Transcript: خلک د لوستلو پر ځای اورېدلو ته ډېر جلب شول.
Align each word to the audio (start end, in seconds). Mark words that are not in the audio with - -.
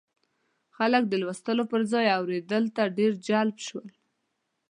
خلک 0.75 1.03
د 1.07 1.13
لوستلو 1.21 1.63
پر 1.71 1.81
ځای 1.91 2.07
اورېدلو 2.17 2.73
ته 2.77 2.83
ډېر 2.97 3.11
جلب 3.27 3.57
شول. 3.67 3.87